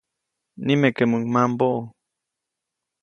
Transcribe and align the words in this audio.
Nimekeʼmuŋ 0.65 1.23
mambäʼu. 1.33 1.79